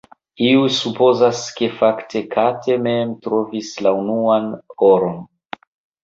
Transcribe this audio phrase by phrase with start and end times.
[0.43, 4.49] Iuj supozas, ke fakte Kate mem trovis la unuan
[4.89, 5.21] oron.